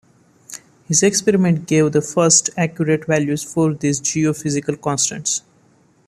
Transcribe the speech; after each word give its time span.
His 0.87 1.03
experiment 1.03 1.67
gave 1.67 1.91
the 1.91 2.01
first 2.01 2.49
accurate 2.57 3.05
values 3.05 3.43
for 3.43 3.75
these 3.75 4.01
geophysical 4.01 4.81
constants. 4.81 5.43